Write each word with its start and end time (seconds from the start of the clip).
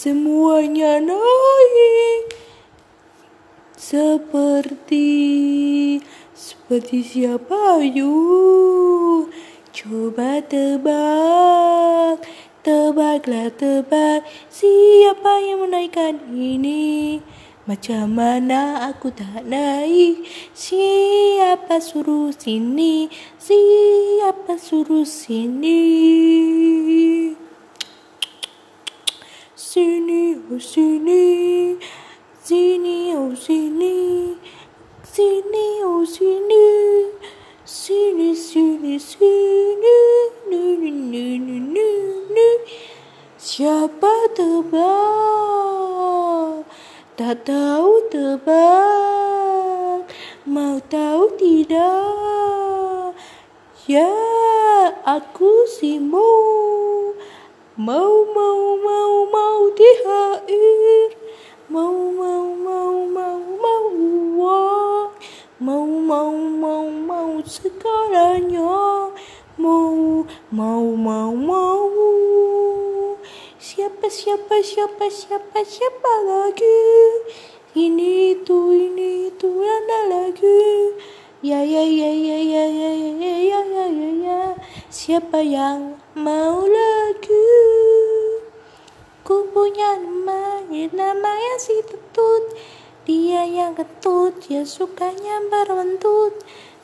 semuanya 0.00 0.96
naik 0.96 2.32
seperti 3.76 5.12
seperti 6.32 7.04
siapa 7.04 7.84
yuk 7.84 9.28
coba 9.76 10.40
tebak 10.40 12.24
tebaklah 12.64 13.52
tebak. 13.52 14.24
Siapa 14.52 15.40
yang 15.40 15.64
menaikkan 15.64 16.20
ini? 16.32 17.20
Macam 17.64 18.20
mana 18.20 18.84
aku 18.92 19.08
tak 19.08 19.48
naik? 19.48 20.28
Siapa 20.52 21.80
suruh 21.80 22.36
sini? 22.36 23.08
Siapa 23.40 24.60
suruh 24.60 25.08
sini? 25.08 26.49
Oh 30.50 30.58
sini 30.58 31.78
Sini 32.42 33.14
oh 33.14 33.30
sini 33.38 34.34
Sini 35.06 35.66
oh 35.86 36.02
sini 36.02 36.66
Sini 37.62 38.34
sini 38.34 38.98
sini 38.98 39.98
nu, 40.50 40.74
nu, 40.74 41.38
nu. 42.34 42.50
Siapa 43.38 44.10
tebak 44.34 44.82
Tak 47.14 47.46
tahu 47.46 48.10
tebak 48.10 50.02
Mau 50.50 50.82
tahu 50.90 51.30
tidak? 51.38 53.14
Ya 53.86 54.10
aku 55.06 55.70
si 55.70 56.02
mau 56.02 57.14
Mau 57.78 58.26
mau 58.34 58.50
mau 58.74 58.76
mau 58.82 58.99
mau 66.40 66.88
mau 66.88 67.44
segalanya. 67.44 69.12
Mau 69.60 70.24
mau 70.48 70.84
mau 70.96 71.36
mau. 71.36 71.92
Siapa 73.60 74.08
siapa 74.08 74.64
siapa 74.64 75.12
siapa 75.12 75.60
siapa 75.60 76.12
lagi? 76.24 76.80
Ini 77.76 78.40
itu 78.40 78.72
ini 78.72 79.28
itu 79.28 79.50
ada 79.60 80.00
lagi. 80.08 80.96
Ya 81.44 81.60
ya 81.60 81.84
ya 81.84 82.10
ya 82.10 82.38
ya 82.40 82.64
ya 82.64 82.92
ya 83.04 83.34
ya 83.36 83.60
ya 83.60 83.84
ya 83.86 84.10
ya. 84.24 84.42
Siapa 84.88 85.44
yang 85.44 86.00
mau 86.16 86.64
lagi? 86.64 87.52
Ku 89.20 89.44
punya 89.52 90.00
teman 90.00 90.50
namanya 90.96 91.54
si 91.58 91.76
Tetut 91.84 92.56
Dia 93.08 93.48
yang 93.48 93.72
ketut 93.76 94.44
dia 94.44 94.64
sukanya 94.64 95.40
berwentut 95.48 96.40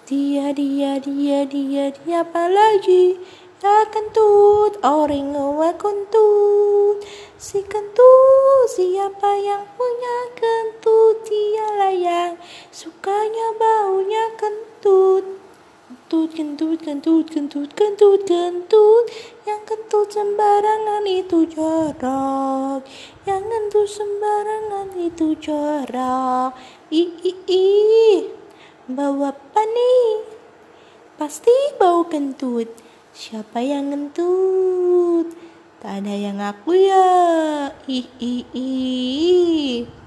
Dia 0.09 0.57
dia 0.57 0.97
dia 0.97 1.45
dia 1.45 1.93
dia 1.93 2.25
apa 2.25 2.49
lagi 2.49 3.21
Ya 3.57 3.89
kentut. 3.89 4.77
Orang 4.85 5.33
ngawa 5.33 5.73
kentut. 5.81 7.01
Si 7.41 7.65
kentut 7.65 8.69
siapa 8.69 9.33
yang 9.41 9.65
punya 9.81 10.17
kentut? 10.37 11.25
Dialah 11.25 11.95
yang 11.97 12.33
sukanya 12.69 13.57
baunya 13.57 14.29
kentut. 14.37 15.41
Kentut, 15.89 16.31
kentut, 16.37 16.79
kentut, 16.85 17.27
kentut, 17.33 17.71
kentut, 17.73 18.21
kentut. 18.29 19.05
Yang 19.49 19.63
kentut 19.73 20.09
sembarangan 20.13 21.09
itu 21.09 21.49
jorok 21.49 22.85
Yang 23.27 23.43
kentut 23.51 23.89
sembarangan 23.91 24.89
itu 25.03 25.35
jorok 25.43 26.55
Ih, 26.95 27.11
ih, 27.27 27.39
ih 27.51 28.19
Bau 28.87 29.19
apa 29.27 29.67
nih? 29.67 30.31
Pasti 31.19 31.51
bau 31.75 32.07
kentut. 32.07 32.71
Siapa 33.11 33.59
yang 33.59 33.91
kentut? 33.91 35.35
Tak 35.83 36.07
ada 36.07 36.15
yang 36.15 36.39
ngaku 36.39 36.87
ya. 36.87 37.11
Ih, 37.91 38.07
ih, 38.23 38.47
ih 38.55 40.06